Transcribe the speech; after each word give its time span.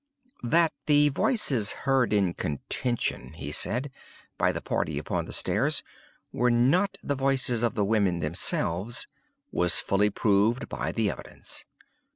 "That 0.41 0.73
the 0.87 1.09
voices 1.09 1.73
heard 1.85 2.11
in 2.11 2.33
contention," 2.33 3.33
he 3.33 3.51
said, 3.51 3.91
"by 4.35 4.51
the 4.51 4.59
party 4.59 4.97
upon 4.97 5.25
the 5.25 5.31
stairs, 5.31 5.83
were 6.31 6.49
not 6.49 6.97
the 7.03 7.13
voices 7.13 7.61
of 7.61 7.75
the 7.75 7.85
women 7.85 8.17
themselves, 8.19 9.07
was 9.51 9.79
fully 9.79 10.09
proved 10.09 10.67
by 10.67 10.91
the 10.91 11.11
evidence. 11.11 11.65